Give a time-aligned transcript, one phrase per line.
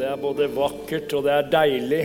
[0.00, 2.04] Det er både vakkert og det er deilig.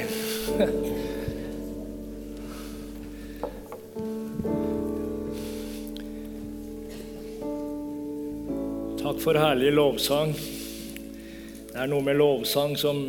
[9.00, 10.36] Takk for herlig lovsang.
[10.36, 13.00] Det er noe med lovsang som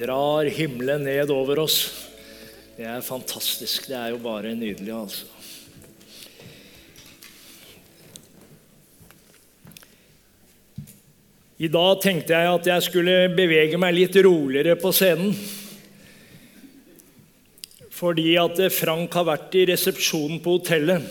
[0.00, 1.82] drar himmelen ned over oss.
[2.78, 3.90] Det er fantastisk.
[3.92, 5.39] Det er jo bare nydelig, altså.
[11.60, 15.34] I dag tenkte jeg at jeg skulle bevege meg litt roligere på scenen.
[17.92, 21.04] Fordi at Frank har vært i resepsjonen på hotellet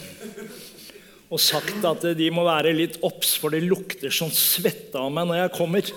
[1.29, 5.29] og sagt at de må være litt obs, for det lukter sånn svette av meg
[5.29, 5.85] når jeg kommer.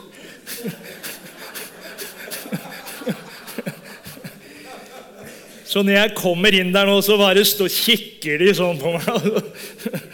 [5.72, 9.08] Så når jeg kommer inn der nå, så bare stå, kikker de sånn på meg.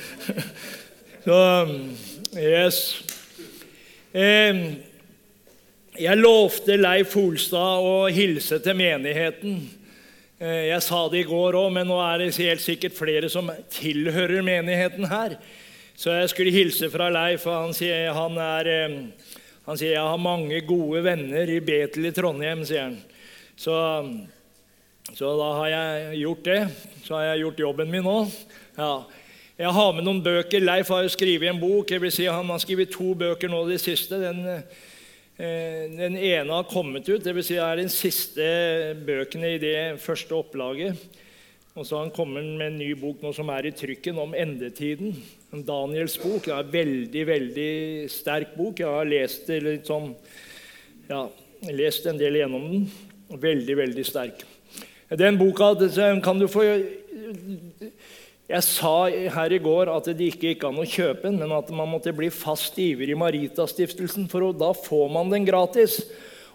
[1.27, 1.35] Så
[2.39, 3.08] Yes.
[4.19, 9.61] Jeg lovte Leif Holstad å hilse til menigheten.
[10.39, 14.43] Jeg sa det i går òg, men nå er det helt sikkert flere som tilhører
[14.47, 15.37] menigheten her.
[15.99, 18.73] Så jeg skulle hilse fra Leif, og han sier han, er,
[19.67, 22.67] han sier jeg har mange gode venner i Betel i Trondheim.
[22.67, 22.99] sier han.
[23.59, 23.77] Så,
[25.15, 26.61] så da har jeg gjort det.
[27.07, 28.35] Så har jeg gjort jobben min òg.
[28.79, 28.93] Ja.
[29.59, 30.63] Jeg har med noen bøker.
[30.63, 31.91] Leif har jo skrevet en bok.
[31.91, 34.21] Jeg vil si Han har skrevet to bøker nå det siste.
[34.23, 34.45] Den,
[35.99, 37.25] den ene har kommet ut.
[37.25, 38.45] Det vil si det er den siste
[39.09, 40.95] bøkene i det første opplaget.
[41.75, 44.37] Og så har han kommet med en ny bok nå som er i trykken, om
[44.39, 45.19] endetiden.
[45.51, 46.47] En Daniels bok.
[46.47, 47.75] Det er en veldig, veldig
[48.15, 48.79] sterk bok.
[48.79, 50.13] Jeg har lest, litt sånn,
[51.11, 51.25] ja,
[51.75, 52.87] lest en del gjennom den.
[53.35, 54.47] Veldig, veldig sterk.
[55.19, 55.75] Den boka
[56.23, 56.63] kan du få
[58.49, 61.69] jeg sa her i går at det ikke gikk an å kjøpe den, men at
[61.75, 66.01] man måtte bli fast giver i Maritastiftelsen, for da får man den gratis.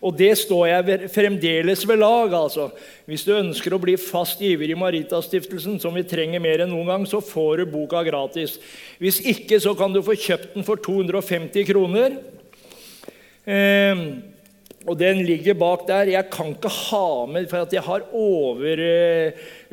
[0.03, 2.33] Og det står jeg fremdeles ved lag.
[2.33, 2.71] altså.
[3.07, 6.89] Hvis du ønsker å bli fast giver i Maritastiftelsen, som vi trenger mer enn noen
[6.91, 8.57] gang, så får du boka gratis.
[8.99, 12.17] Hvis ikke, så kan du få kjøpt den for 250 kroner.
[13.45, 14.03] Eh,
[14.83, 16.11] og den ligger bak der.
[16.11, 18.03] Jeg kan ikke ha med, for jeg har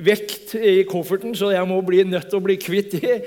[0.01, 3.21] overvekt i kofferten, så jeg må bli nødt til å bli kvitt de.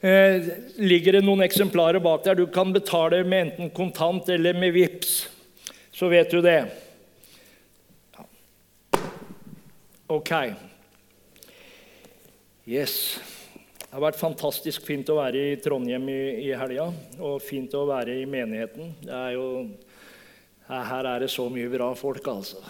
[0.00, 0.46] Eh,
[0.78, 2.34] ligger det noen eksemplarer bak der.
[2.34, 5.28] Du kan betale med enten kontant eller med VIPS.
[5.92, 6.70] Så vet du det.
[10.08, 10.30] Ok.
[12.66, 13.20] Yes.
[13.80, 17.82] Det har vært fantastisk fint å være i Trondheim i, i helga, og fint å
[17.88, 18.94] være i menigheten.
[19.34, 19.46] Jo
[20.70, 22.62] her er det så mye bra folk, altså.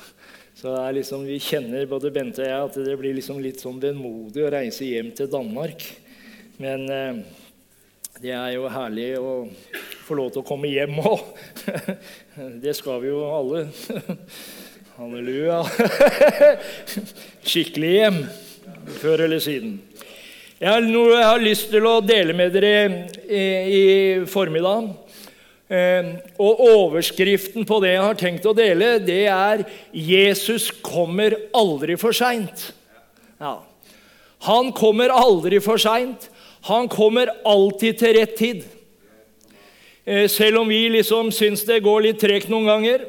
[0.61, 4.43] Så liksom, Vi kjenner både Bente og jeg at det blir liksom litt sånn vemodig
[4.45, 5.87] å reise hjem til Danmark.
[6.61, 7.21] Men eh,
[8.21, 9.31] det er jo herlig å
[10.05, 11.23] få lov til å komme hjem òg.
[12.61, 13.63] det skal vi jo alle.
[14.99, 15.63] Halleluja.
[17.55, 18.21] Skikkelig hjem
[19.01, 19.79] før eller siden.
[20.61, 22.75] Jeg har noe jeg har lyst til å dele med dere
[23.25, 23.45] i,
[23.81, 23.85] i
[24.29, 24.93] formiddag.
[25.71, 29.63] Eh, og overskriften på det jeg har tenkt å dele, det er
[29.95, 32.73] 'Jesus kommer aldri for seint'.
[33.39, 33.61] Ja.
[34.41, 36.29] Han kommer aldri for seint.
[36.63, 38.65] Han kommer alltid til rett tid.
[40.05, 43.07] Eh, selv om vi liksom syns det går litt tregt noen ganger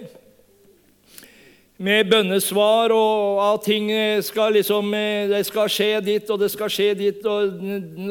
[1.81, 3.89] med bønnesvar og at ting
[4.21, 7.57] skal liksom eh, Det skal skje ditt, og det skal skje ditt og,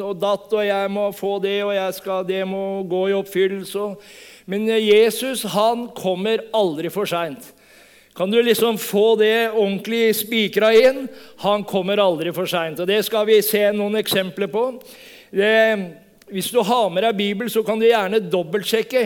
[0.01, 3.95] og datt, og jeg må få det, og skal, det må gå i oppfyllelse.
[4.51, 7.53] Men Jesus han kommer aldri for seint.
[8.15, 11.05] Kan du liksom få det ordentlig spikra inn?
[11.45, 12.81] Han kommer aldri for seint.
[12.87, 14.65] Det skal vi se noen eksempler på.
[15.31, 15.53] Det,
[16.27, 19.05] hvis du har med deg Bibel, så kan du gjerne dobbeltsjekke.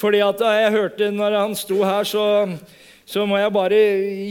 [0.00, 2.24] Fordi at jeg hørte når han sto her, så,
[3.06, 3.78] så må jeg bare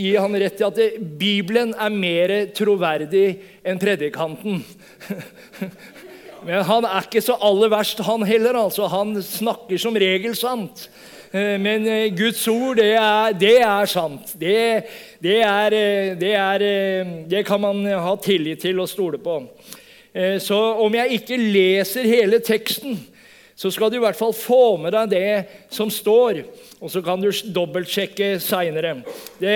[0.02, 3.30] gi han rett i at det, Bibelen er mer troverdig
[3.64, 4.60] enn predikanten.
[6.46, 8.58] Men han er ikke så aller verst, han heller.
[8.66, 8.88] altså.
[8.88, 10.88] Han snakker som regel sant.
[11.32, 14.34] Eh, men eh, Guds ord, det er, det er sant.
[14.40, 14.56] Det,
[15.22, 16.66] det, er, eh, det, er,
[17.30, 19.42] det kan man ha tillit til og stole på.
[20.42, 22.96] Så om jeg ikke leser hele teksten,
[23.54, 25.30] så skal du i hvert fall få med deg det
[25.72, 26.42] som står.
[26.82, 28.96] Og så kan du dobbeltsjekke seinere.
[29.38, 29.54] Det,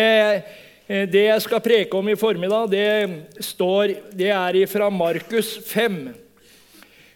[1.09, 6.22] det jeg skal preke om i formiddag, det, står, det er fra Markus 5.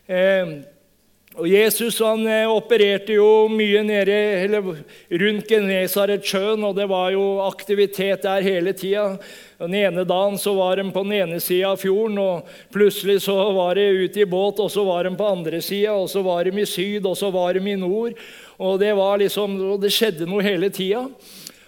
[0.08, 0.58] Eh,
[1.38, 4.80] og Jesus han eh, opererte jo mye nede, eller
[5.22, 9.20] rundt Genesaretsjøen, og det var jo aktivitet der hele tida.
[9.62, 13.36] Den ene dagen så var de på den ene sida av fjorden, og plutselig så
[13.54, 16.48] var de ute i båt, og så var de på andre sida, og så var
[16.48, 18.18] de i syd, og så var de i nord.
[18.58, 21.06] Og det, var liksom, og det skjedde noe hele tida.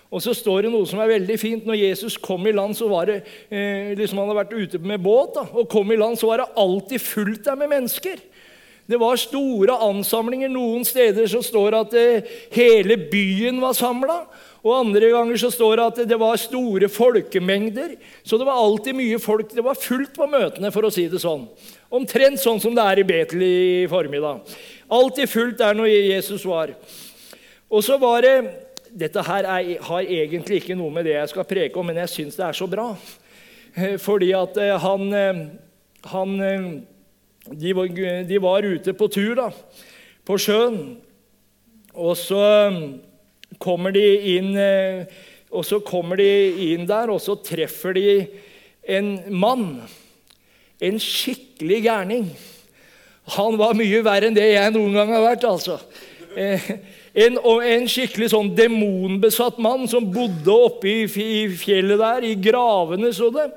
[0.10, 1.66] Og så står det noe som er veldig fint.
[1.70, 3.20] Når Jesus kom i land, så var det
[3.54, 6.42] eh, liksom Han hadde vært ute med båt da, og kom i land, så var
[6.42, 8.22] det alltid fullt der med mennesker.
[8.90, 10.50] Det var store ansamlinger.
[10.50, 14.24] Noen steder så står det at eh, hele byen var samla.
[14.66, 17.94] Og andre ganger så står det at det var store folkemengder.
[18.26, 19.54] Så det var alltid mye folk.
[19.54, 21.46] Det var fullt på møtene, for å si det sånn.
[21.94, 24.42] Omtrent sånn som det er i Betel i formiddag.
[24.90, 26.74] Alltid fullt der når Jesus var.
[27.70, 28.36] Og så var det
[28.92, 32.14] dette her er, har egentlig ikke noe med det jeg skal preke om, men jeg
[32.14, 32.92] syns det er så bra.
[33.76, 35.42] Eh, fordi at eh, han, eh,
[36.10, 36.36] han
[37.50, 37.94] de, var,
[38.30, 39.50] de, var, ute på tur da,
[40.26, 40.98] på sjøen,
[41.94, 42.44] og så
[43.60, 44.06] kommer de
[44.38, 44.54] inn
[45.50, 46.30] og så kommer de
[46.70, 48.12] inn der, og så treffer de
[48.86, 49.82] en mann.
[50.80, 52.28] En skikkelig gærning.
[53.36, 55.48] Han var mye verre enn det jeg noen gang har vært.
[55.50, 55.80] altså.
[57.20, 63.28] En, en, skikkelig sånn demonbesatt mann som bodde oppe i, fjellet der, i gravene, så
[63.34, 63.50] det.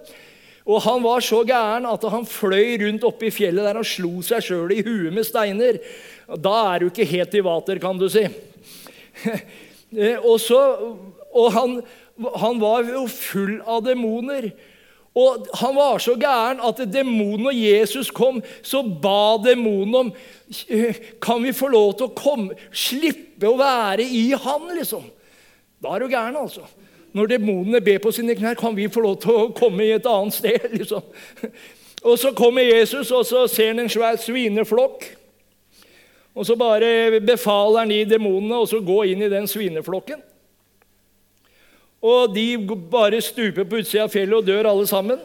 [0.67, 4.23] Og han var så gæren at han fløy rundt oppe i fjellet der og slo
[4.27, 5.79] seg sjøl i huet med steiner.
[6.39, 8.25] Da er du ikke helt i vater, kan du si.
[10.31, 10.61] og, så,
[11.31, 11.79] og han,
[12.43, 14.53] han var jo full av demoner.
[15.15, 20.13] Og Han var så gæren at demonen og Jesus kom, så ba demonen om
[21.21, 25.05] Kan vi få lov til å komme, slippe å være i han, liksom?
[25.83, 26.65] Da er du gæren, altså.
[27.13, 30.07] Når demonene ber på sine knær, kan vi få lov til å komme i et
[30.09, 30.69] annet sted.
[30.79, 31.03] liksom.
[32.03, 35.05] Og Så kommer Jesus, og så ser han en svær svineflokk.
[36.35, 40.23] Og Så bare befaler han de demonene å gå inn i den svineflokken.
[42.03, 42.59] Og de
[42.91, 45.21] bare stuper på utsida av fjellet og dør alle sammen.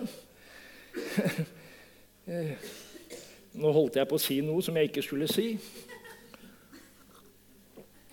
[3.58, 5.48] Nå holdt jeg på å si noe som jeg ikke skulle si.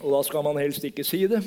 [0.01, 1.41] Og da skal man helst ikke si det.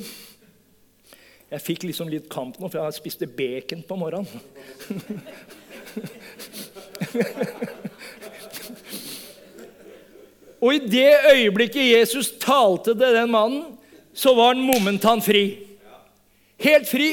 [1.48, 4.28] Jeg fikk liksom litt kamp nå, for jeg spiste bacon på morgenen.
[10.62, 13.64] og i det øyeblikket Jesus talte til den mannen,
[14.14, 15.68] så var han momentant fri.
[16.58, 17.12] Helt fri.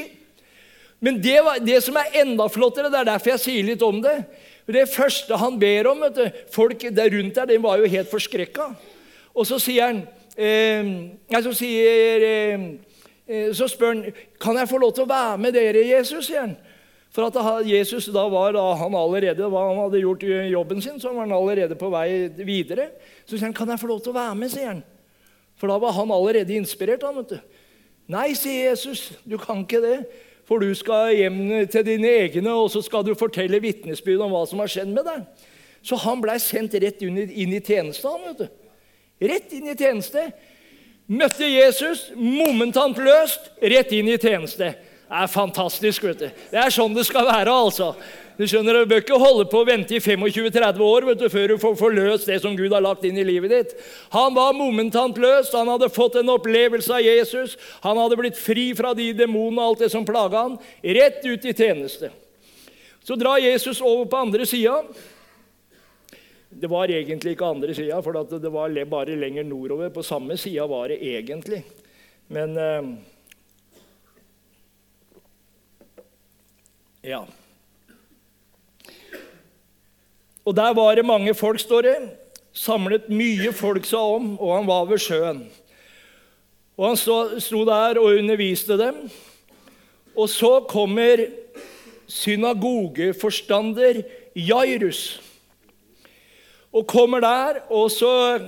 [1.05, 3.99] Men det, var, det, som er enda flottere, det er derfor jeg sier litt om
[4.00, 4.14] det
[4.64, 8.70] Det første han ber om du, Folk der rundt der de var jo helt forskrekka.
[9.35, 9.99] Og så sier han
[10.41, 12.64] eh, så, sier, eh,
[13.26, 16.31] eh, så spør han kan jeg få lov til å være med dere, Jesus.
[16.31, 16.56] sier han.
[17.14, 21.29] For at Jesus da var da han allerede han hadde gjort jobben sin, så var
[21.29, 22.08] han allerede på vei
[22.43, 22.88] videre.
[23.26, 24.82] Så sier han kan jeg få lov til å være med, sier han.
[25.61, 27.05] For da var han allerede inspirert.
[27.05, 27.53] han, vet du.
[28.10, 29.98] Nei, sier Jesus, du kan ikke det.
[30.44, 31.38] For du skal hjem
[31.72, 35.06] til dine egne, og så skal du fortelle vitnesbyrd om hva som har skjedd med
[35.08, 35.22] deg.
[35.84, 38.08] Så han blei sendt rett inn i tjeneste.
[38.08, 38.48] han, vet du.
[39.24, 40.26] Rett inn i tjeneste.
[41.06, 44.74] Møtte Jesus, momentant løst, rett inn i tjeneste.
[45.04, 46.04] Det er fantastisk.
[46.04, 46.28] vet du.
[46.52, 47.52] Det er sånn det skal være.
[47.52, 47.94] altså.
[48.34, 51.54] Du skjønner, du bør ikke holde på å vente i 25-30 år du, før du
[51.62, 53.75] får løst det som Gud har lagt inn i livet ditt.
[54.10, 57.54] Han var momentant løst, han hadde fått en opplevelse av Jesus.
[57.86, 61.46] Han hadde blitt fri fra de demonene og alt det som plaga han, rett ut
[61.46, 62.10] i tjeneste.
[63.06, 64.81] Så drar Jesus over på andre sida.
[66.54, 69.94] Det var egentlig ikke andre sida, for det var bare lenger nordover.
[69.94, 71.62] På samme sida var det egentlig.
[72.34, 72.94] Men eh,
[77.05, 77.26] Ja.
[80.44, 81.96] Og der var det mange folk, står det.
[82.53, 85.44] Samlet mye folk seg om, og han var ved sjøen.
[86.77, 86.96] Og Han
[87.41, 89.10] sto der og underviste dem.
[90.17, 91.27] Og så kommer
[92.06, 94.03] synagogeforstander
[94.34, 95.20] Jairus.
[96.72, 98.39] Og kommer der, og så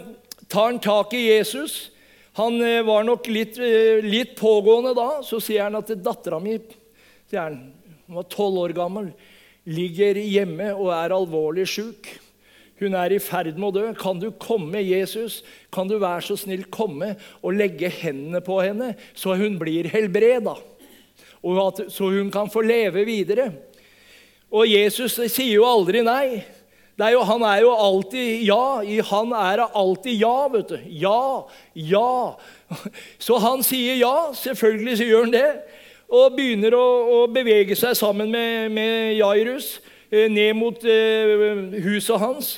[0.50, 1.92] tar han tak i Jesus.
[2.36, 5.22] Han eh, var nok litt, eh, litt pågående da.
[5.22, 6.58] Så sier han at dattera mi
[7.30, 7.72] sier han,
[8.06, 9.08] Hun var tolv år gammel
[9.66, 12.08] ligger hjemme og er alvorlig sjuk.
[12.80, 13.84] Hun er i ferd med å dø.
[13.96, 15.40] Kan du komme, Jesus?
[15.72, 20.58] Kan du være så snill komme og legge hendene på henne, så hun blir helbreda?
[21.46, 23.48] Og så hun kan få leve videre?
[24.52, 26.44] Og Jesus sier jo aldri nei.
[26.96, 28.80] Er jo, han er jo alltid ja.
[29.10, 30.76] Han er alltid ja, vet du.
[31.00, 31.24] Ja,
[31.76, 32.36] ja.
[33.20, 34.14] Så han sier ja.
[34.36, 35.50] Selvfølgelig så gjør han det
[36.06, 39.76] og begynner å, å bevege seg sammen med, med Jairus
[40.10, 42.52] eh, ned mot eh, huset hans.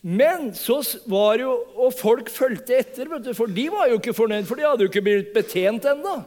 [0.00, 4.46] Men så var jo, og folk fulgte etter, du, for de var jo ikke fornøyd,
[4.48, 6.22] for de hadde jo ikke blitt betjent ennå.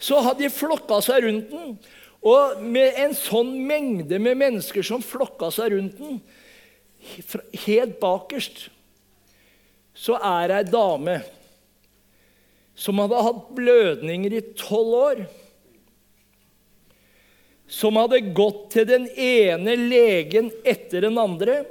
[0.00, 1.76] Så hadde de flokka seg rundt den.
[2.24, 6.22] Og med en sånn mengde med mennesker som flokka seg rundt den,
[7.66, 8.70] helt bakerst,
[9.94, 11.18] så er det ei dame
[12.74, 15.20] som hadde hatt blødninger i tolv år.
[17.74, 21.64] Som hadde gått til den ene legen etter den andre,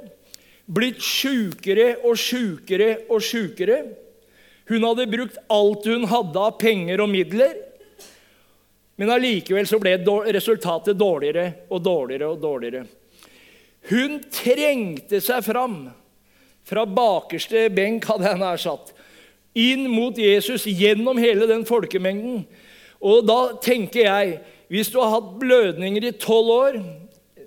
[0.64, 3.78] blitt sjukere og sjukere og sjukere.
[4.68, 7.56] Hun hadde brukt alt hun hadde av penger og midler.
[9.00, 9.96] Men allikevel så ble
[10.36, 12.84] resultatet dårligere og dårligere og dårligere.
[13.90, 15.78] Hun trengte seg fram
[16.64, 18.92] fra bakerste benk, hadde jeg nær satt,
[19.56, 22.44] inn mot Jesus gjennom hele den folkemengden.
[23.04, 24.38] Og da tenker jeg
[24.74, 26.76] Hvis du har hatt blødninger i tolv år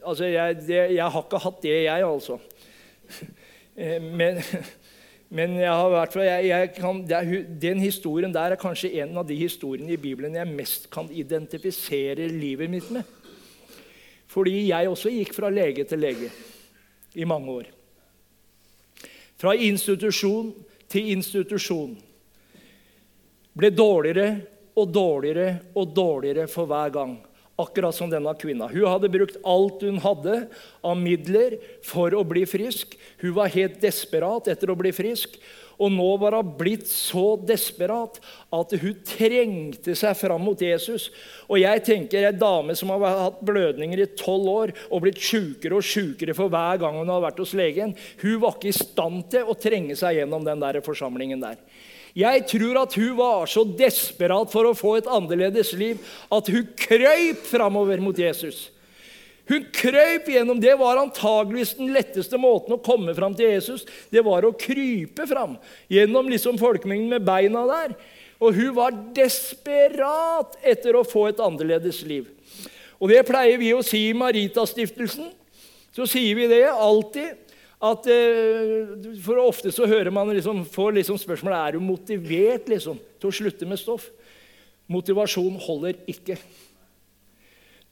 [0.08, 2.40] altså jeg, det, jeg har ikke hatt det, jeg, altså.
[3.78, 4.40] Eh, men,
[5.38, 6.06] men jeg har
[6.74, 10.88] kan, er, den historien der er kanskje en av de historiene i Bibelen jeg mest
[10.90, 13.06] kan identifisere livet mitt med.
[14.34, 16.32] Fordi jeg også gikk fra lege til lege
[17.14, 17.70] i mange år.
[19.38, 20.50] Fra institusjon
[20.90, 21.94] til institusjon.
[23.54, 24.32] Ble dårligere
[24.78, 27.18] og dårligere og dårligere for hver gang.
[27.58, 28.68] Akkurat som denne kvinna.
[28.70, 30.44] Hun hadde brukt alt hun hadde
[30.86, 31.56] av midler
[31.86, 32.94] for å bli frisk.
[33.24, 35.40] Hun var helt desperat etter å bli frisk.
[35.78, 38.18] Og nå var hun blitt så desperat
[38.54, 41.10] at hun trengte seg fram mot Jesus.
[41.50, 45.78] Og jeg tenker En dame som har hatt blødninger i tolv år og blitt sjukere
[45.78, 49.30] og sjukere for hver gang hun har vært hos legen, hun var ikke i stand
[49.34, 51.62] til å trenge seg gjennom den der forsamlingen der.
[52.18, 56.02] Jeg tror at hun var så desperat for å få et annerledes liv
[56.34, 58.72] at hun krøyp framover mot Jesus.
[59.48, 60.60] Hun krøyp gjennom.
[60.60, 63.86] Det var antageligvis den letteste måten å komme fram til Jesus.
[64.12, 65.56] Det var å krype fram
[65.94, 67.96] gjennom liksom folkemengden med beina der.
[68.42, 72.28] Og hun var desperat etter å få et annerledes liv.
[72.98, 75.30] Og det pleier vi å si i Maritastiftelsen.
[75.96, 77.47] Så sier vi det alltid
[77.78, 82.98] at eh, For ofte så hører man liksom, får liksom spørsmålet er du motivert liksom,
[83.22, 84.08] til å slutte med stoff.
[84.90, 86.40] Motivasjon holder ikke.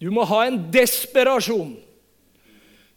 [0.01, 1.75] Du må ha en desperasjon.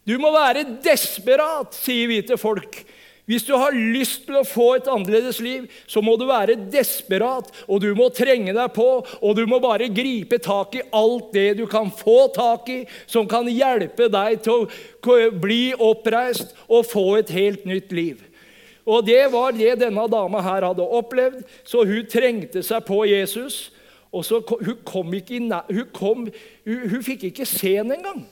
[0.09, 2.81] Du må være desperat, sier vi til folk
[3.29, 7.51] hvis du har lyst til å få et annerledes liv, så må du være desperat,
[7.69, 11.59] og du må trenge deg på, og du må bare gripe tak i alt det
[11.59, 17.05] du kan få tak i, som kan hjelpe deg til å bli oppreist og få
[17.19, 18.25] et helt nytt liv.
[18.89, 23.69] Og Det var det denne dama her hadde opplevd, så hun trengte seg på Jesus.
[24.11, 26.29] og så, Hun, kom ikke hun, kom,
[26.65, 28.25] hun, hun fikk ikke se ham engang.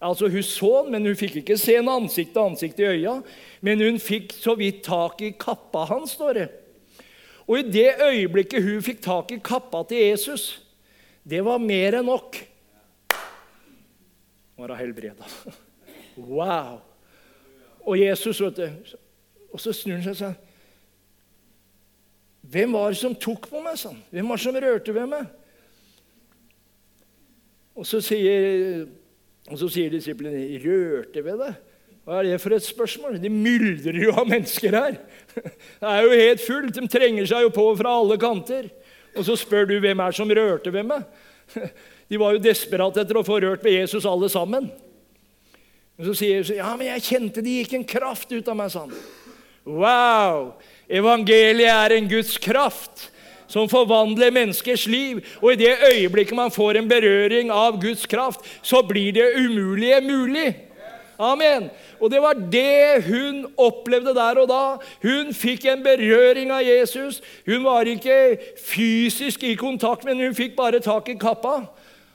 [0.00, 3.16] Altså, Hun så han, men hun fikk ikke se han ansikt til ansikt i øya.
[3.60, 6.48] Men hun fikk så vidt tak i kappa hans, står det.
[7.48, 10.60] Og i det øyeblikket hun fikk tak i kappa til Jesus,
[11.28, 12.38] det var mer enn nok.
[14.58, 15.26] Hun helbreda.
[16.18, 16.80] Wow!
[17.86, 18.96] Og Jesus, vet du
[19.52, 20.32] Og så snur han seg og sier
[22.48, 23.76] Hvem var det som tok på meg?
[23.78, 24.00] sånn?
[24.10, 25.28] Hvem var det som rørte ved meg?
[27.78, 28.88] Og så sier
[29.48, 31.56] og så sier disiplene, 'Rørte ved det?'
[32.08, 33.18] Hva er det for et spørsmål?
[33.20, 34.94] De myldrer jo av mennesker her.
[35.80, 36.78] Det er jo helt fullt.
[36.78, 38.70] De trenger seg jo på fra alle kanter.
[39.12, 41.04] Og så spør du hvem er som rørte ved meg.
[42.08, 44.70] De var jo desperate etter å få rørt ved Jesus, alle sammen.
[45.98, 48.72] Og Så sier Jesus, 'Ja, men jeg kjente det gikk en kraft ut av meg',
[48.72, 48.96] sa han.
[49.68, 50.54] Wow!
[50.88, 53.10] Evangeliet er en Guds kraft
[53.48, 55.20] som forvandler menneskers liv.
[55.42, 60.00] Og i det øyeblikket man får en berøring av Guds kraft, så blir det umulige
[60.04, 60.48] mulig.
[61.18, 61.66] Amen.
[61.98, 64.64] Og det var det hun opplevde der og da.
[65.02, 67.18] Hun fikk en berøring av Jesus.
[67.46, 71.64] Hun var ikke fysisk i kontakt, men hun fikk bare tak i kappa.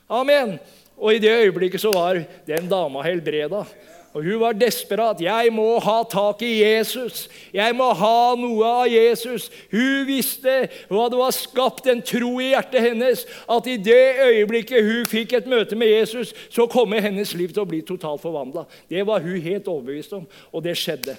[0.07, 0.55] Amen.
[0.95, 3.65] Og i det øyeblikket så var den dama helbreda.
[4.13, 5.21] Og Hun var desperat.
[5.21, 7.29] 'Jeg må ha tak i Jesus.
[7.53, 12.51] Jeg må ha noe av Jesus.' Hun visste hva det var skapt en tro i
[12.53, 17.33] hjertet hennes, at i det øyeblikket hun fikk et møte med Jesus, så kommer hennes
[17.33, 18.67] liv til å bli totalt forvandla.
[18.89, 21.17] Det var hun helt overbevist om, og det skjedde.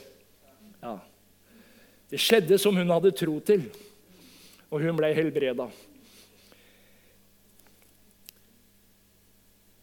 [0.82, 0.98] Ja.
[2.10, 3.64] Det skjedde som hun hadde tro til,
[4.70, 5.66] og hun ble helbreda.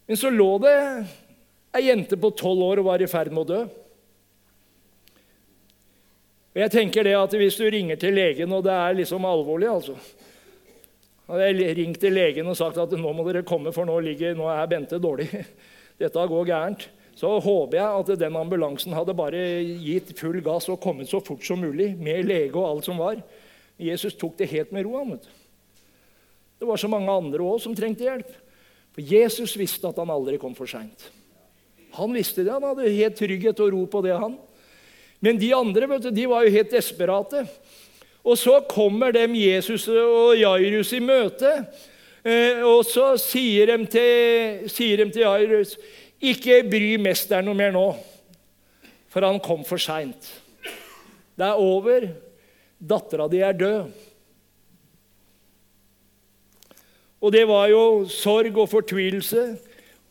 [0.07, 0.77] Men så lå det
[1.71, 3.61] Ei jente på tolv år og var i ferd med å dø.
[6.51, 9.69] Og jeg tenker det at Hvis du ringer til legen, og det er liksom alvorlig
[9.71, 9.95] altså.
[11.29, 14.35] Hadde jeg ringt til legen og sagt at nå må dere komme, for nå, ligger,
[14.35, 15.29] nå er Bente dårlig,
[16.01, 19.39] dette går gærent, så håper jeg at den ambulansen hadde bare
[19.79, 23.21] gitt full gass og kommet så fort som mulig, med lege og alt som var.
[23.79, 24.97] Jesus tok det helt med ro.
[24.99, 25.15] Han,
[26.59, 28.35] det var så mange andre òg som trengte hjelp.
[28.91, 31.07] For Jesus visste at han aldri kom for seint.
[31.97, 32.53] Han visste det.
[32.53, 34.37] Han hadde helt trygghet og ro på det, han.
[35.21, 37.45] Men de andre vet du, de var jo helt desperate.
[38.21, 41.51] Og så kommer dem Jesus og Jairus i møte.
[42.21, 45.75] Eh, og så sier de til, sier de til Jairus
[46.21, 47.87] ikke bry mesteren noe mer nå,
[49.09, 50.29] for han kom for seint.
[51.33, 52.11] Det er over.
[52.81, 53.89] Dattera di er død.
[57.21, 59.43] Og det var jo sorg og fortvilelse.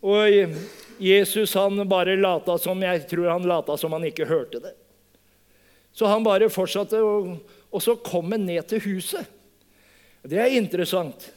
[0.03, 0.55] Og
[1.01, 4.75] Jesus han bare lata som jeg tror han lata som han ikke hørte det.
[5.93, 7.37] Så han bare fortsatte, og,
[7.73, 9.27] og så kom han ned til huset.
[10.23, 11.31] Det er interessant.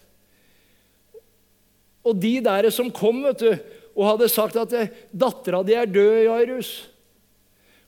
[2.03, 3.53] Og de der som kom vet du,
[3.93, 4.73] og hadde sagt at
[5.13, 6.89] 'dattera di er død, Jairus'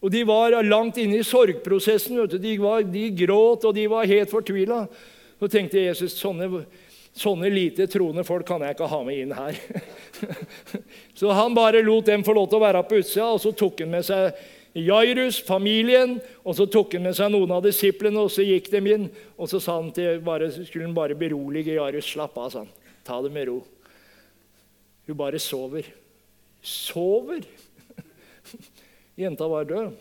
[0.06, 2.20] Og De var langt inne i sorgprosessen.
[2.22, 2.38] vet du.
[2.38, 4.84] De, var, de gråt, og de var helt fortvila.
[5.40, 6.66] Så tenkte Jesus sånne,
[7.16, 9.58] sånne lite troende folk kan jeg ikke ha med inn her.
[11.20, 13.86] så han bare lot dem få lov til å være på utsida, og så tok
[13.86, 14.36] han med seg
[14.76, 18.82] Jairus, familien, og så tok han med seg noen av disiplene, og så gikk de
[18.92, 19.06] inn.
[19.40, 22.10] Og så sa han til, bare, skulle han bare berolige Jairus.
[22.12, 22.74] Slapp av, sa han.
[23.08, 23.62] Ta det med ro.
[25.08, 25.88] Hun bare sover.
[26.60, 27.46] Sover?
[29.22, 29.96] Jenta var død.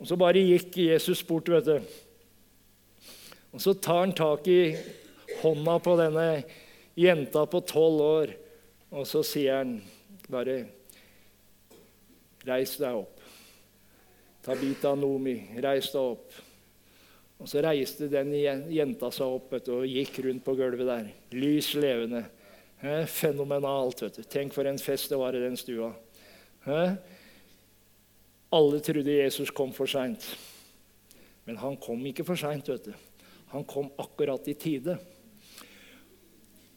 [0.00, 3.10] Og så bare gikk Jesus bort, vet du.
[3.52, 4.60] Og så tar han tak i
[5.42, 6.26] hånda på denne
[6.96, 8.32] jenta på tolv år,
[8.96, 9.76] og så sier han
[10.32, 10.64] bare
[12.46, 13.22] Reis deg opp.
[14.46, 16.36] Tabita Nomi, reis deg opp.
[17.42, 18.30] Og så reiste den
[18.72, 21.08] jenta seg opp du, og gikk rundt på gulvet der.
[21.34, 22.22] Lys levende.
[23.10, 24.04] Fenomenalt.
[24.04, 24.22] vet du.
[24.30, 25.90] Tenk for en fest det var i den stua.
[28.54, 30.22] Alle trodde Jesus kom for seint.
[31.44, 32.70] Men han kom ikke for seint.
[33.50, 34.96] Han kom akkurat i tide.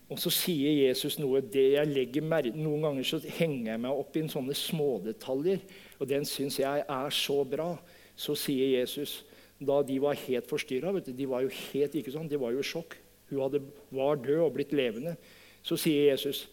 [0.09, 3.99] Og så sier Jesus noe det jeg legger merke Noen ganger så henger jeg meg
[4.01, 5.61] opp i sånne smådetaljer,
[6.01, 7.75] og den syns jeg er så bra.
[8.17, 9.19] Så sier Jesus
[9.59, 12.65] da de var helt forstyrra De var jo helt ikke sånn, de var jo i
[12.65, 12.95] sjokk.
[13.29, 13.61] Hun hadde,
[13.93, 15.17] var død og blitt levende.
[15.61, 16.47] Så sier Jesus,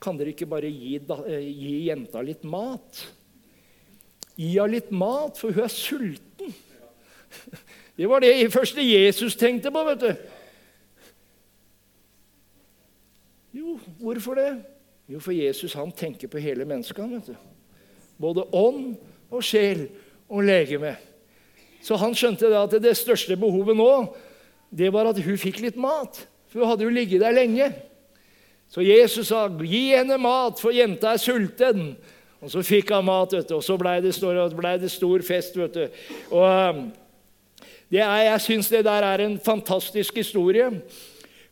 [0.00, 3.06] 'Kan dere ikke bare gi, da, gi jenta litt mat?'
[4.36, 6.54] Gi henne litt mat, for hun er sulten.
[7.96, 9.84] Det var det første Jesus tenkte på.
[9.84, 10.14] vet du.
[13.52, 14.50] Jo, hvorfor det?
[15.10, 17.10] Jo, for Jesus han tenker på hele mennesket.
[17.10, 17.36] vet du.
[18.20, 18.96] Både ånd
[19.30, 19.88] og sjel
[20.28, 20.96] og legeme.
[21.82, 23.92] Så han skjønte at det største behovet nå
[24.70, 26.20] det var at hun fikk litt mat.
[26.50, 27.72] For hun hadde jo ligget der lenge.
[28.70, 31.96] Så Jesus sa, 'Gi henne mat, for jenta er sulten.'
[32.40, 34.14] Og så fikk han mat, vet du, og så ble det,
[34.56, 35.56] ble det stor fest.
[35.56, 35.88] vet du.
[36.30, 36.92] Og um,
[37.92, 40.70] er, Jeg syns det der er en fantastisk historie.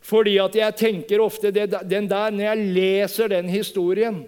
[0.09, 4.23] Fordi at jeg tenker ofte det, den der, Når jeg leser den historien,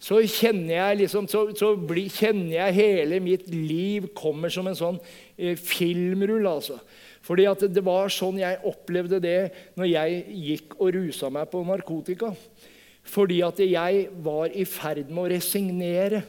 [0.00, 4.78] så kjenner jeg liksom, så, så bli, kjenner jeg hele mitt liv kommer som en
[4.78, 5.00] sånn
[5.36, 6.46] eh, filmrull.
[6.46, 6.78] altså.
[7.26, 11.64] Fordi at det var sånn jeg opplevde det når jeg gikk og rusa meg på
[11.66, 12.30] narkotika.
[13.08, 16.22] Fordi at jeg var i ferd med å resignere.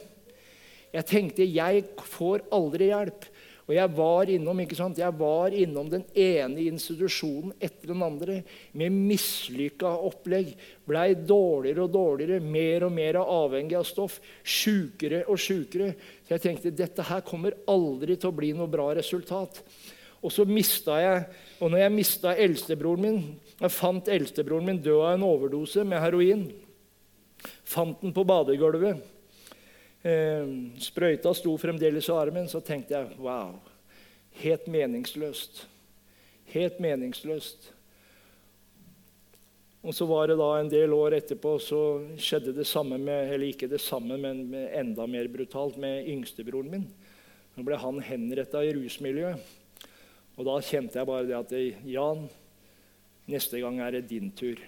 [0.90, 1.86] Jeg tenkte jeg
[2.16, 3.29] får aldri hjelp.
[3.70, 4.98] Og jeg var innom ikke sant?
[4.98, 8.40] Jeg var innom den ene institusjonen etter den andre
[8.74, 10.56] med mislykka opplegg.
[10.90, 14.16] Blei dårligere og dårligere, mer og mer avhengig av stoff.
[14.42, 15.92] Sjukere og sjukere.
[16.26, 19.62] Så jeg tenkte dette her kommer aldri til å bli noe bra resultat.
[20.18, 21.22] Og så mista jeg
[21.60, 23.22] Og når jeg mista eldstebroren min
[23.60, 26.46] Jeg fant eldstebroren min død av en overdose med heroin.
[27.62, 28.98] Fant den på badegulvet.
[30.02, 30.46] Eh,
[30.80, 32.48] sprøyta sto fremdeles i armen.
[32.48, 33.58] Så tenkte jeg wow.
[34.40, 35.66] Helt meningsløst.
[36.54, 37.70] Helt meningsløst.
[39.80, 41.82] Og så var det da En del år etterpå så
[42.20, 46.84] skjedde det samme med eller ikke det samme, men enda mer brutalt med yngstebroren min.
[47.56, 49.40] Nå ble han henretta i rusmiljøet.
[50.36, 51.56] Og da kjente jeg bare det at
[51.88, 52.28] Jan,
[53.28, 54.60] neste gang er det din tur.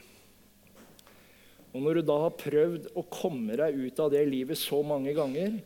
[1.72, 5.14] Og når du da har prøvd å komme deg ut av det livet så mange
[5.16, 5.56] ganger,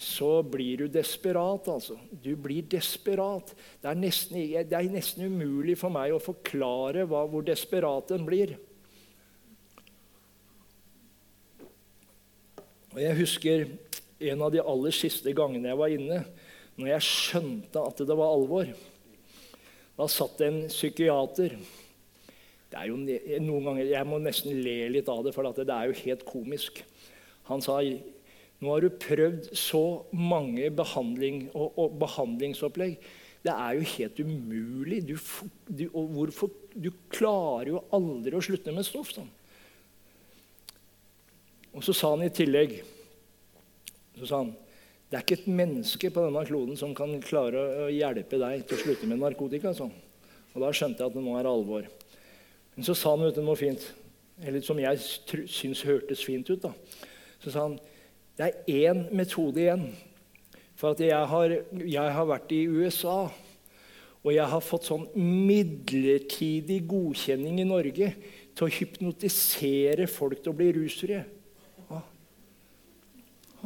[0.00, 1.98] så blir du desperat, altså.
[2.22, 3.50] Du blir desperat.
[3.82, 4.38] Det er nesten,
[4.70, 8.54] det er nesten umulig for meg å forklare hva, hvor desperat en blir.
[12.94, 13.66] Og Jeg husker
[14.30, 16.22] en av de aller siste gangene jeg var inne,
[16.80, 18.72] når jeg skjønte at det var alvor.
[19.98, 21.58] Da satt en psykiater.
[22.70, 22.98] Det er jo
[23.42, 26.84] noen ganger, Jeg må nesten le litt av det, for det er jo helt komisk.
[27.50, 27.80] Han sa
[28.60, 32.98] nå har du prøvd så mange behandling og, og behandlingsopplegg.
[33.40, 35.00] Det er jo helt umulig.
[35.08, 35.14] Du,
[35.66, 39.14] du, hvorfor, du klarer jo aldri å slutte med stoff.
[39.16, 39.30] Sånn.
[41.72, 42.82] Og så sa han i tillegg
[44.20, 44.50] så sa han,
[45.08, 48.76] det er ikke et menneske på denne kloden som kan klare å hjelpe deg til
[48.76, 49.72] å slutte med narkotika.
[49.74, 49.94] Sånn.
[50.52, 51.88] Og Da skjønte jeg at det nå er alvor.
[52.80, 53.82] Men så sa han vet du, noe fint.
[54.40, 55.00] eller som jeg
[55.52, 56.62] syns hørtes fint ut.
[56.62, 56.70] da.
[57.44, 57.74] Så sa han
[58.38, 59.82] det er én metode igjen.
[60.80, 63.28] For at jeg har, jeg har vært i USA,
[64.24, 68.08] og jeg har fått sånn midlertidig godkjenning i Norge
[68.56, 71.20] til å hypnotisere folk til å bli rusfrie.
[71.90, 72.00] Ja.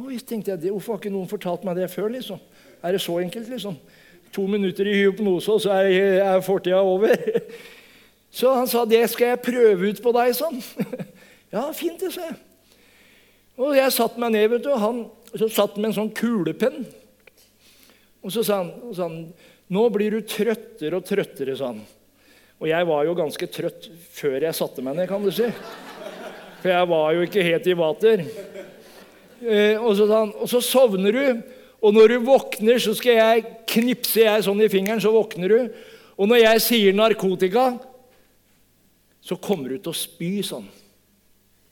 [0.03, 2.11] Oi, tenkte jeg, Hvorfor har ikke noen fortalt meg det før?
[2.17, 2.43] liksom?
[2.83, 3.47] Er det så enkelt?
[3.47, 3.79] liksom?
[4.35, 7.15] To minutter i hypnose, og så er, er fortida over.
[8.35, 10.59] Så han sa, 'Det skal jeg prøve ut på deg', sånn.
[11.55, 12.35] Ja, fint, det, sa jeg.
[13.55, 14.97] Og jeg satte meg ned, vet du, og han
[15.39, 16.81] så satt med en sånn kulepenn.
[18.25, 19.31] Og så sa han, sa han
[19.71, 21.79] 'Nå blir du trøttere og trøttere', sa han.
[22.59, 25.47] Og jeg var jo ganske trøtt før jeg satte meg ned, kan du si.
[26.61, 28.27] For jeg var jo ikke helt i vater.
[29.45, 31.41] Eh, og, så sa han, og så sovner du,
[31.81, 35.75] og når du våkner, så skal jeg knipse jeg sånn i fingeren, så våkner du.
[36.17, 37.77] Og når jeg sier narkotika,
[39.25, 40.67] så kommer du til å spy sånn.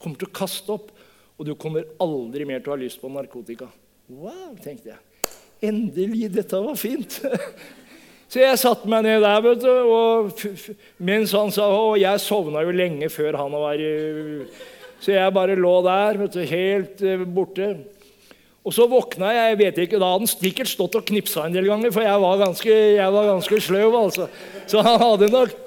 [0.02, 0.90] Kommer til å kaste opp.
[1.38, 3.68] Og du kommer aldri mer til å ha lyst på narkotika.
[4.10, 5.00] Wow, tenkte jeg.
[5.64, 7.20] Endelig, dette var fint.
[8.30, 10.44] Så jeg satte meg ned der, vet du, og
[10.98, 13.78] mens han sa Og jeg sovna jo lenge før han var
[14.98, 17.68] Så jeg bare lå der, vet du, helt eh, borte.
[18.64, 19.50] Og så våkna jeg.
[19.50, 22.22] jeg vet ikke, Da hadde han sikkert stått og knipsa en del ganger, for jeg
[22.24, 23.98] var ganske, jeg var ganske sløv.
[24.00, 24.28] altså.
[24.66, 25.63] Så han hadde nok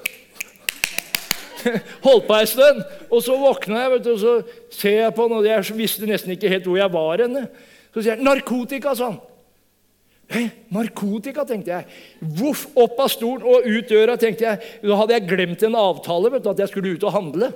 [2.06, 2.84] holdt på ei stund.
[3.08, 4.34] Og så våkna jeg, vet du, og så
[4.74, 7.48] ser jeg på han, og jeg visste nesten ikke helt hvor jeg var henne.
[7.94, 9.20] Så sier jeg 'narkotika', sa han.
[10.28, 11.86] Hey, narkotika, tenkte jeg.
[12.20, 14.16] Voff, opp av stolen og ut døra.
[14.20, 14.72] tenkte jeg.
[14.82, 17.52] Da hadde jeg glemt en avtale, vet du, at jeg skulle ut og handle.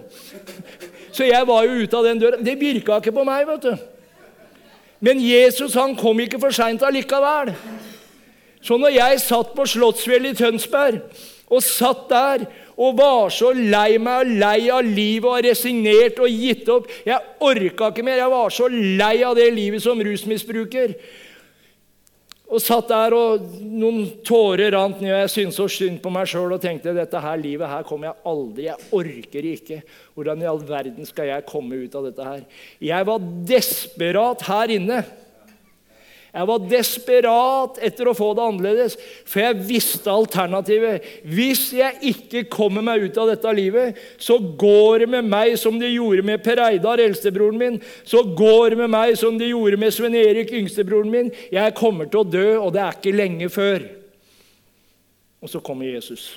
[1.17, 2.41] Så jeg var jo ute av den døra.
[2.41, 3.45] Det virka ikke på meg.
[3.47, 3.77] vet du.
[5.05, 7.53] Men Jesus han kom ikke for seint allikevel.
[8.63, 11.03] Så når jeg satt på Slottsfjellet i Tønsberg
[11.53, 16.31] og satt der og var så lei meg og lei av livet og resignert og
[16.31, 18.23] gitt opp Jeg orka ikke mer.
[18.23, 20.95] Jeg var så lei av det livet som rusmisbruker.
[22.53, 26.29] Og satt der, og noen tårer rant ned, og jeg syntes så synd på meg
[26.29, 29.79] sjøl og tenkte dette her livet her kommer jeg aldri Jeg orker ikke.
[30.13, 32.43] Hvordan i all verden skal jeg komme ut av dette her?
[32.93, 35.01] Jeg var desperat her inne.
[36.33, 38.95] Jeg var desperat etter å få det annerledes,
[39.29, 41.05] for jeg visste alternativet.
[41.29, 45.77] Hvis jeg ikke kommer meg ut av dette livet, så går det med meg som
[45.81, 47.77] det gjorde med Per Eidar, eldstebroren min.
[48.09, 51.29] Så går det med meg som det gjorde med Sven Erik, yngstebroren min.
[51.53, 53.85] Jeg kommer til å dø, og det er ikke lenge før.
[55.45, 56.31] Og så kommer Jesus.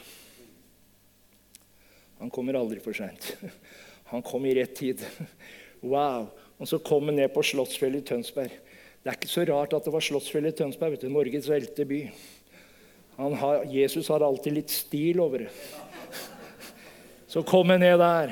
[2.19, 3.31] Han kommer aldri for seint.
[4.11, 5.07] Han kom i rett tid.
[5.85, 6.27] Wow.
[6.59, 8.64] Og så kom han ned på Slottsfjellet i Tønsberg.
[9.05, 10.95] Det er ikke så rart at det var Slottsfjellet i Tønsberg.
[10.95, 11.99] vet du, Norges velte by.
[13.37, 15.49] Har, Jesus har alltid litt stil over det.
[17.29, 18.31] Så kom jeg ned der.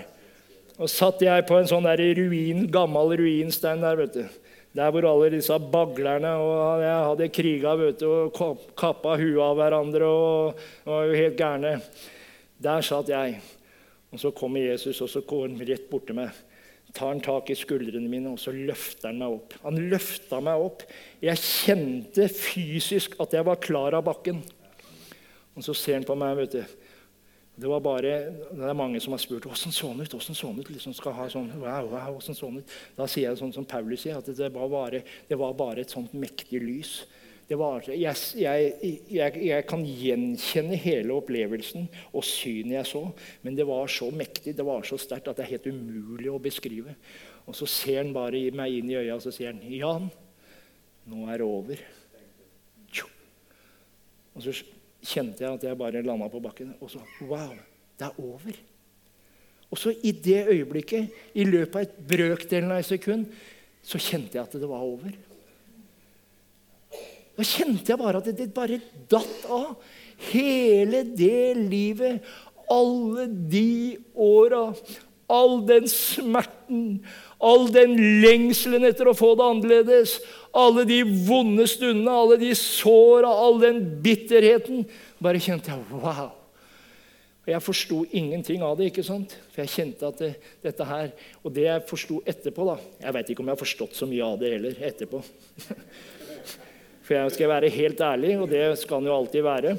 [0.81, 3.99] Og satt jeg på en sånn der ruin, gammel ruinstein der.
[4.01, 4.39] vet du.
[4.73, 9.53] Der hvor alle disse baglerne og jeg hadde kriga vet du, og kappa huet av
[9.59, 11.75] hverandre og, og var jo helt gærne.
[12.57, 13.37] Der satt jeg.
[14.09, 16.33] Og så kommer Jesus, og så går han rett bort til meg
[16.93, 19.55] tar han tak i skuldrene mine og så løfter han meg opp.
[19.63, 20.85] Han løfta meg opp.
[21.23, 24.43] Jeg kjente fysisk at jeg var klar av bakken.
[25.57, 26.37] Og så ser han på meg.
[26.37, 26.75] vet du.
[27.55, 28.13] Det, var bare,
[28.49, 30.13] det er mange som har spurt åssen så han ut.
[30.13, 30.69] Hvordan så han ut?
[30.73, 32.77] Liksom skal ha sånn, wow, wow, sånn ut?
[32.97, 35.93] Da sier jeg sånn som Paulus sier, at det var bare, det var bare et
[35.93, 36.95] sånt mektig lys.
[37.49, 38.69] Var, jeg, jeg,
[39.11, 43.01] jeg, jeg, kan gjenkjenne hele opplevelsen og synet jeg så,
[43.43, 46.39] men det var så mektig, det var så sterkt at det er helt umulig å
[46.41, 46.95] beskrive.
[47.43, 50.07] Og så ser han bare meg inn i øya og så sier han, 'Jan,
[51.11, 51.83] nå er det over'.
[54.33, 54.53] Og så
[55.03, 56.73] kjente jeg at jeg bare landa på bakken.
[56.81, 57.55] Og så Wow,
[57.99, 58.57] det er over.
[59.73, 63.25] Og så i det øyeblikket, i løpet av et brøkdelen av et sekund,
[63.83, 65.13] så kjente jeg at det var over.
[67.37, 69.77] Da kjente jeg bare at det, bare datt av.
[70.29, 72.21] Hele det livet,
[72.71, 74.67] alle de åra,
[75.33, 77.01] all den smerten,
[77.43, 80.15] all den lengselen etter å få det annerledes,
[80.53, 84.85] alle de vonde stundene, alle de såra, all den bitterheten
[85.23, 86.29] Bare kjente jeg wow.
[87.43, 88.91] Og Jeg forsto ingenting av det.
[88.91, 89.33] ikke sant?
[89.51, 91.09] For jeg kjente at det, dette her,
[91.43, 94.27] Og det jeg forsto etterpå da, Jeg veit ikke om jeg har forstått så mye
[94.27, 95.23] av det heller etterpå.
[97.03, 99.75] For jeg skal være helt ærlig, og det skal han jo alltid være.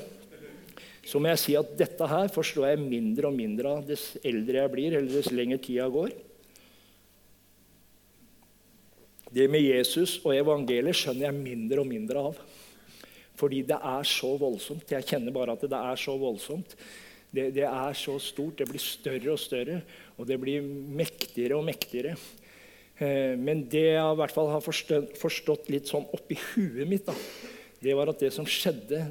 [1.04, 4.62] Så må jeg si at dette her forstår jeg mindre og mindre av dess eldre
[4.62, 6.12] jeg blir, eller dess lenger tida går.
[9.34, 12.38] Det med Jesus og evangeliet skjønner jeg mindre og mindre av.
[13.34, 14.92] Fordi det er så voldsomt.
[14.94, 16.76] Jeg kjenner bare at det er så voldsomt.
[17.34, 18.60] det, det, er så stort.
[18.60, 19.80] Det blir større og større,
[20.16, 22.14] og det blir mektigere og mektigere.
[22.98, 27.14] Eh, men det jeg i hvert fall har forstått, litt sånn oppi huet mitt, da,
[27.83, 29.02] det var at det som skjedde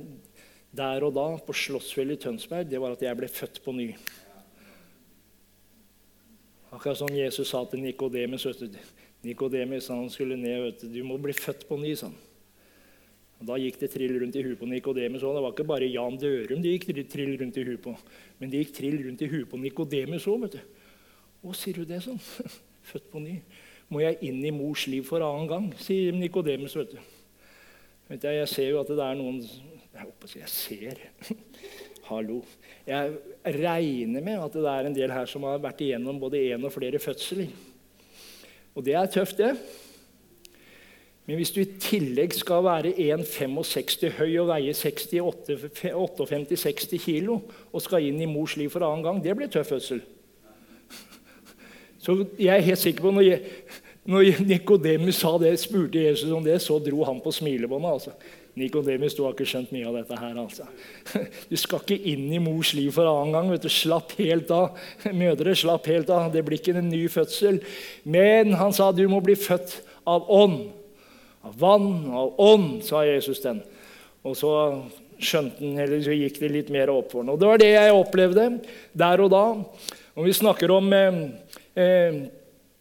[0.74, 3.91] der og da på Slottsfjellet i Tønsberg, det var at jeg ble født på ny.
[6.74, 8.48] Akkurat som Jesus sa til Nikodemus.
[9.24, 11.91] Nikodemus skulle ned, vet du, du må bli født på ny.
[12.00, 12.15] Sånn.
[13.38, 15.22] Og Da gikk det trill rundt i huet på Nikodemus.
[15.22, 17.93] Og det var ikke bare Jan Dørum det gikk trill rundt i huet på,
[18.39, 20.58] men det gikk trill rundt i huet på Nikodemus òg.
[21.43, 22.22] Å, sier du det sånn?
[22.89, 23.38] Født på ny.
[23.93, 26.73] Må jeg inn i mors liv for annen gang, sier Nikodemus.
[26.79, 27.01] Vet du.
[28.10, 31.03] Vet jeg, jeg ser jo at det er noen Jeg håper jeg ser.
[32.10, 32.39] Hallo.
[32.88, 33.13] Jeg
[33.45, 36.73] regner med at det er en del her som har vært igjennom både én og
[36.73, 37.53] flere fødsler.
[38.73, 39.53] Og det er tøft, det.
[41.27, 47.38] Men hvis du i tillegg skal være 1,65 høy og veie 58-60 kilo
[47.71, 50.01] og skal inn i mors liv for annen gang, det blir tøff fødsel.
[52.03, 53.39] Så jeg er helt sikker på når,
[54.04, 57.92] når Nikodemus sa det, spurte Jesus om det, så dro han på smilebåndet.
[57.92, 58.12] altså.
[58.60, 60.36] Nikodemus, du har ikke skjønt mye av dette her.
[60.38, 60.68] altså.
[61.50, 63.50] Du skal ikke inn i mors liv for annen gang.
[63.54, 63.72] vet du.
[63.72, 64.76] Slapp helt av.
[65.24, 66.28] Mødre, slapp helt av.
[66.34, 67.62] Det blir ikke en ny fødsel.
[68.04, 70.68] Men han sa du må bli født av ånd.
[71.44, 73.63] Av vann, av ånd, sa Jesus den.
[74.24, 74.54] Og så
[75.24, 77.34] skjønte han, eller så gikk det litt mer opp for ham.
[77.34, 78.48] Og det var det jeg opplevde
[79.00, 79.46] der og da.
[80.13, 81.20] Og vi snakker om eh,
[81.80, 82.24] eh,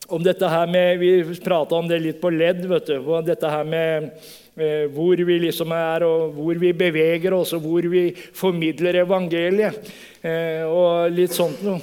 [0.09, 2.67] om dette her med, Vi prata om det litt på ledd.
[2.67, 4.11] vet du, Dette her med
[4.53, 9.79] Eh, hvor vi liksom er, og hvor vi beveger oss, og hvor vi formidler evangeliet.
[10.21, 11.81] Eh, og litt sånt noe.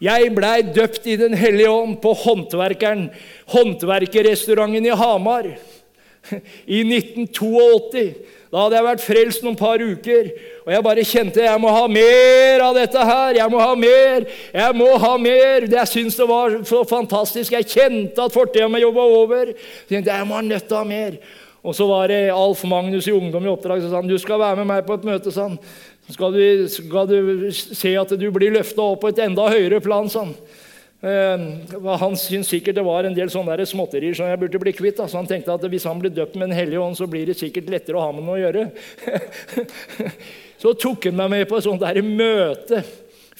[0.00, 3.08] Jeg blei døpt i Den hellige ånd på Håndverkeren,
[3.52, 5.48] håndverkerrestauranten i Hamar
[6.76, 8.04] i 1982.
[8.50, 10.30] Da hadde jeg vært frelst noen par uker,
[10.64, 13.36] og jeg bare kjente jeg må ha mer av dette her.
[13.38, 14.24] Jeg må ha mer.
[14.50, 15.66] Jeg må ha mer.
[15.70, 17.54] Jeg syntes det var så fantastisk.
[17.54, 19.52] Jeg kjente at fortida mi jobba over.
[19.54, 21.20] Så jeg tenkte jeg må ha nødt til å ha mer.
[21.62, 24.40] Og så var det Alf Magnus i Ungdom i oppdrag som sa han, du skal
[24.42, 25.30] være med meg på et møte.
[25.34, 25.54] Sånn.
[26.08, 29.78] Så skal du, skal du se at du blir løfta opp på et enda høyere
[29.84, 30.10] plan.
[30.10, 30.34] Sånn.
[31.00, 31.42] Eh,
[32.00, 35.00] han syntes sikkert det var en del sånne småtterier som jeg burde bli kvitt.
[35.00, 37.38] Så han tenkte at hvis han blir døpt med Den hellige ånd, så blir det
[37.40, 38.66] sikkert lettere å ha med noe å gjøre.
[40.62, 42.84] så tok han meg med på et sånt der møte.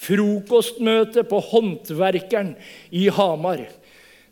[0.01, 2.55] Frokostmøte på Håndverkeren
[2.97, 3.67] i Hamar.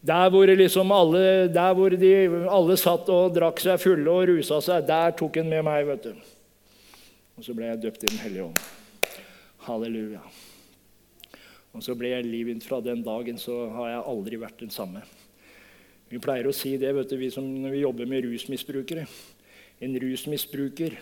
[0.08, 2.12] Der hvor, liksom alle, der hvor de
[2.48, 5.84] alle satt og drakk seg fulle og rusa seg, der tok han med meg.
[5.90, 6.28] vet du.
[7.36, 8.62] Og så ble jeg døpt i Den hellige ånd.
[9.68, 10.22] Halleluja.
[11.78, 15.04] Og så ble jeg livet fra den dagen, så har jeg aldri vært den samme.
[16.10, 19.04] Vi pleier å si det vet du, vi som, når vi jobber med rusmisbrukere.
[19.78, 20.96] En rusmisbruker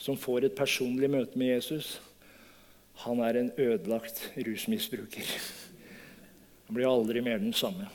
[0.00, 1.98] som får et personlig møte med Jesus,
[3.04, 5.28] han er en ødelagt rusmisbruker.
[6.70, 7.90] Han blir aldri mer den samme.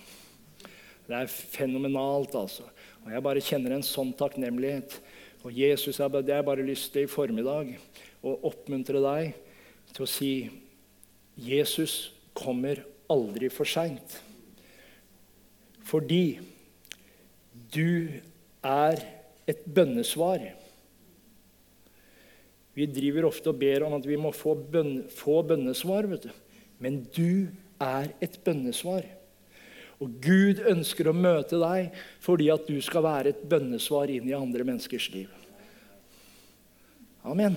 [1.07, 2.67] Det er fenomenalt, altså.
[3.03, 4.99] Og Jeg bare kjenner en sånn takknemlighet.
[5.41, 7.73] Og Jesus, jeg har bare lyst til i formiddag
[8.21, 9.33] å oppmuntre deg
[9.97, 10.31] til å si
[11.39, 14.19] Jesus kommer aldri for seint.
[15.83, 16.39] Fordi
[17.73, 18.19] du
[18.63, 19.01] er
[19.49, 20.45] et bønnesvar.
[22.73, 26.31] Vi driver ofte og ber om at vi må få, bønne, få bønnesvar, vet du.
[26.79, 27.47] men du
[27.79, 29.05] er et bønnesvar.
[30.01, 31.93] Og Gud ønsker å møte deg
[32.23, 35.29] fordi at du skal være et bønnesvar inn i andre menneskers liv.
[37.23, 37.55] Amen.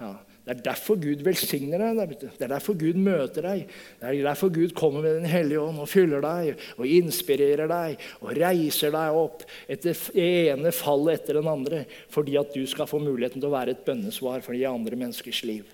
[0.00, 2.14] Ja, det er derfor Gud velsigner deg.
[2.22, 3.66] Det er derfor Gud møter deg.
[4.00, 8.00] Det er derfor Gud kommer med Den hellige ånd og fyller deg og inspirerer deg
[8.22, 12.88] og reiser deg opp etter det ene fallet etter den andre, fordi at du skal
[12.88, 15.68] få muligheten til å være et bønnesvar for de andre menneskers liv.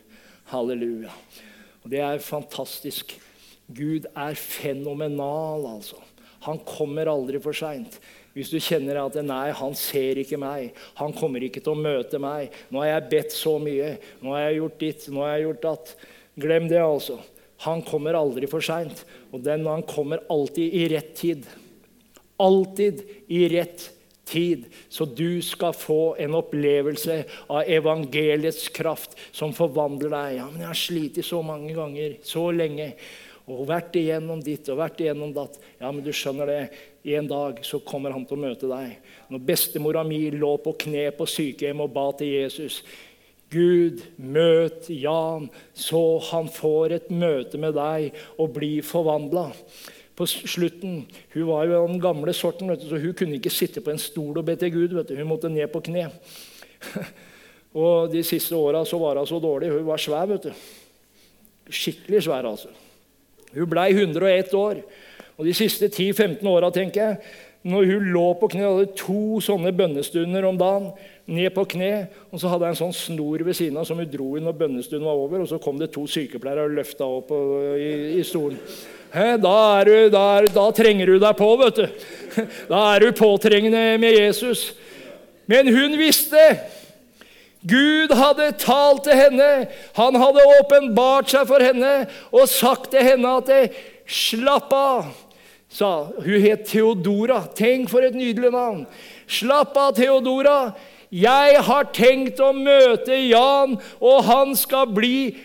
[0.51, 1.15] Halleluja.
[1.85, 3.15] Og Det er fantastisk.
[3.71, 5.99] Gud er fenomenal, altså.
[6.47, 7.99] Han kommer aldri for seint.
[8.37, 12.21] Hvis du kjenner at nei, han ser ikke meg, han kommer ikke til å møte
[12.21, 13.97] meg 'Nå har jeg bedt så mye.
[14.21, 15.09] Nå har jeg gjort ditt.
[15.09, 15.97] Nå har jeg gjort datt.'
[16.37, 17.17] Glem det, altså.
[17.65, 19.07] Han kommer aldri for seint.
[19.33, 21.47] Og den, han kommer alltid i rett tid.
[22.37, 23.01] Alltid
[23.33, 23.91] i rett
[24.29, 24.67] tid.
[24.89, 30.35] Så du skal få en opplevelse av evangeliets kraft som forvandler deg.
[30.43, 32.93] Ja, men jeg har slitt så mange ganger, så lenge
[33.47, 35.61] og vært igjennom ditt og vært igjennom datt.
[35.79, 36.63] Ja, men du skjønner det.
[37.07, 38.97] En dag så kommer han til å møte deg.
[39.31, 42.81] Når bestemora mi lå på kne på sykehjem og ba til Jesus
[43.53, 46.01] Gud, møt Jan, så
[46.33, 49.53] han får et møte med deg og blir forvandla.
[50.17, 53.93] På slutten, Hun var jo den gamle sorten, du, så hun kunne ikke sitte på
[53.93, 54.97] en stol og be til Gud.
[54.97, 56.11] Hun måtte ned på kne.
[57.77, 59.71] Og De siste åra var hun så dårlig.
[59.71, 60.27] Hun var svær.
[60.27, 60.53] vet du.
[61.71, 62.69] skikkelig svær, altså.
[63.53, 64.81] Hun blei 101 år.
[65.37, 67.35] Og de siste 10-15 åra, tenker jeg,
[67.67, 70.93] når hun lå på kne, hadde to sånne bønnestunder om dagen,
[71.27, 74.07] ned på kne, og så hadde jeg en sånn snor ved siden av som hun
[74.11, 77.33] dro i når bønnestunden var over, og så kom det to sykepleiere og løfta opp
[77.35, 78.61] i, i stolen.
[79.11, 82.09] Da, er du, da, er, da, trenger du deg på, vet du.
[82.71, 84.69] Da er du påtrengende med Jesus.
[85.51, 86.43] Men hun visste.
[87.67, 89.51] Gud hadde talt til henne.
[89.99, 91.95] Han hadde åpenbart seg for henne
[92.31, 93.51] og sagt til henne at
[94.07, 95.26] 'Slapp av',
[95.69, 97.43] sa Hun het Theodora.
[97.55, 98.87] Tenk for et nydelig navn.
[99.27, 100.75] Slapp av, Theodora.
[101.11, 105.37] Jeg har tenkt å møte Jan, og han skal bli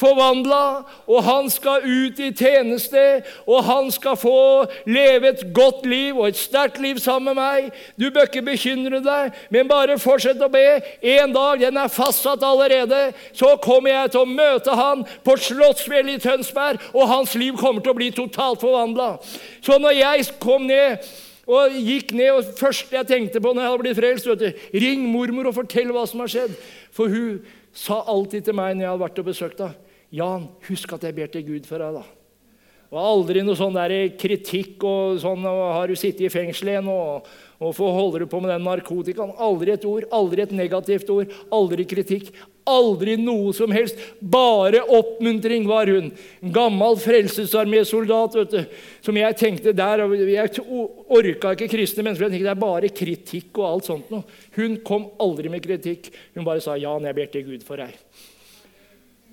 [0.00, 4.40] forvandla, og han skal ut i tjeneste, og han skal få
[4.88, 7.70] leve et godt liv og et sterkt liv sammen med meg.
[8.00, 10.80] Du bør ikke bekymre deg, men bare fortsett å be.
[11.16, 16.18] En dag, den er fastsatt allerede, så kommer jeg til å møte han på Slottsfjellet
[16.18, 19.16] i Tønsberg, og hans liv kommer til å bli totalt forvandla.
[19.64, 21.04] Så når jeg kom ned
[21.50, 24.66] og gikk ned, og første jeg tenkte på når jeg hadde blitt frelst, vet du,
[24.84, 26.56] ring mormor og fortell hva som har skjedd.
[26.94, 27.40] For hun
[27.76, 31.14] sa alltid til meg når jeg hadde vært og besøkt henne Jan, husk at jeg
[31.14, 32.06] ber til Gud for deg, da.
[32.90, 36.90] Og aldri noe sånn der kritikk og sånn og 'Har du sittet i fengsel igjen?'
[36.90, 37.24] og,
[37.60, 41.86] 'Hvorfor holder du på med den narkotikaen?' Aldri et ord, aldri et negativt ord, aldri
[41.86, 42.32] kritikk.
[42.66, 43.96] Aldri noe som helst.
[44.20, 46.12] Bare oppmuntring var hun.
[46.42, 48.68] En gammel Frelsesarmésoldat
[49.00, 50.60] som jeg tenkte der Jeg
[51.08, 52.28] orka ikke kristne mennesker.
[52.28, 54.24] Jeg tenkte Det er bare kritikk og alt sånt noe.
[54.54, 56.12] Hun kom aldri med kritikk.
[56.34, 57.94] Hun bare sa 'Jan, jeg ber til Gud for deg'.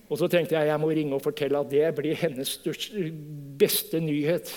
[0.08, 3.10] Og så tenkte jeg jeg må ringe og fortelle at det blir hennes største,
[3.60, 4.52] beste nyhet.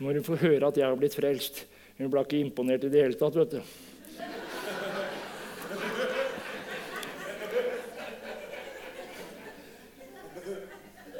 [0.00, 1.64] Når hun får høre at jeg har blitt frelst.
[2.00, 3.36] Hun ble ikke imponert i det hele tatt.
[3.36, 3.62] vet du.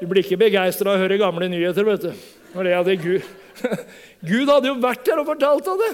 [0.01, 1.85] Du blir ikke begeistra av å høre gamle nyheter.
[1.85, 2.13] vet du.
[2.55, 3.27] Når det hadde Gud.
[4.31, 5.93] Gud hadde jo vært der og fortalt av det.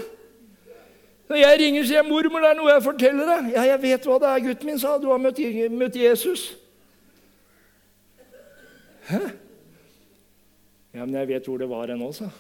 [1.27, 4.19] Når jeg ringer sier 'Mormor, det er noe jeg forteller deg.' 'Ja, jeg vet hva
[4.23, 5.41] det er, gutten min', sa Du har møtt,
[5.75, 6.55] møtt Jesus.
[9.07, 9.21] Hæ?
[10.97, 12.31] Ja, men jeg vet hvor det var hen òg, sa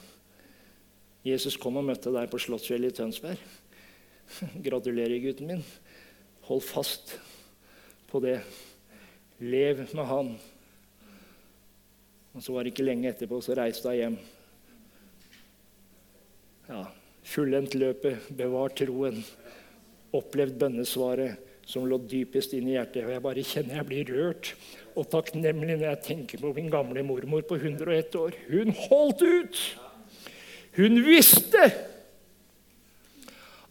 [1.26, 3.40] Jesus kom og møtte deg på Slottsfjellet i Tønsberg.
[4.66, 5.64] Gratulerer, gutten min.
[6.46, 7.16] Hold fast
[8.06, 8.38] på det.
[9.42, 10.30] Lev med Han.
[12.36, 14.18] Og så var det ikke lenge etterpå, så reiste hun hjem.
[16.70, 16.84] Ja,
[17.26, 19.18] Fullendt løpet, bevart troen,
[20.14, 23.02] opplevd bønnesvaret som lå dypest inn i hjertet.
[23.02, 24.52] Og jeg bare kjenner jeg blir rørt
[24.96, 28.38] og takknemlig når jeg tenker på min gamle mormor på 101 år.
[28.48, 29.60] Hun holdt ut!
[30.76, 31.70] Hun visste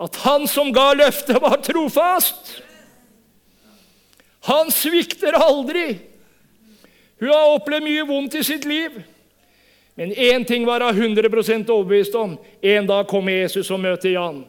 [0.02, 2.58] at han som ga løftet, var trofast.
[4.50, 5.96] Han svikter aldri.
[7.22, 8.98] Hun har opplevd mye vondt i sitt liv.
[9.96, 12.36] Men én ting var hun 100% overbevist om.
[12.62, 14.44] En dag kommer Jesus og møter Jan.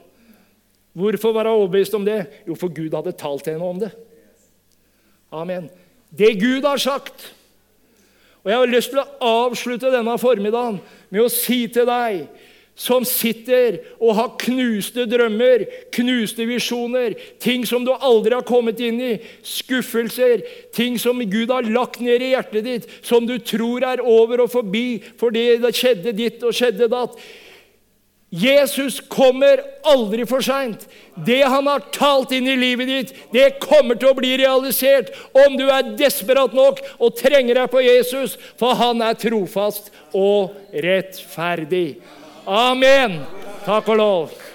[0.96, 2.24] Hvorfor var hun overbevist om det?
[2.48, 3.92] Jo, for Gud hadde talt henne om det.
[5.30, 5.70] Amen.
[6.10, 7.32] Det Gud har sagt.
[8.44, 9.08] Og Jeg har lyst til å
[9.46, 10.78] avslutte denne formiddagen
[11.10, 12.28] med å si til deg
[12.76, 15.64] som sitter og har knuste drømmer,
[15.96, 20.44] knuste visjoner, ting som du aldri har kommet inn i, skuffelser,
[20.76, 24.52] ting som Gud har lagt ned i hjertet ditt, som du tror er over og
[24.52, 27.16] forbi fordi det skjedde ditt og skjedde datt.
[28.36, 30.84] Jesus kommer aldri for seint.
[31.24, 35.12] Det han har talt inn i livet ditt, det kommer til å bli realisert
[35.46, 40.56] om du er desperat nok og trenger deg på Jesus, for han er trofast og
[40.84, 41.96] rettferdig.
[42.46, 43.22] Amen.
[43.64, 44.45] Takk og lov.